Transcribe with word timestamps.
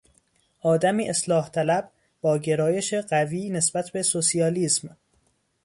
آدمی 0.61 1.09
اصلاحطلب 1.09 1.91
با 2.21 2.37
گرایش 2.37 2.93
قوی 2.93 3.49
نسبت 3.49 3.89
به 3.91 4.03
سوسیالیسم 4.03 4.97